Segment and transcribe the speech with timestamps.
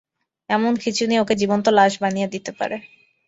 [0.49, 2.77] এমন খিঁচুনি ওকে জীবন্ত লাশ বানিয়ে দিতে পারে।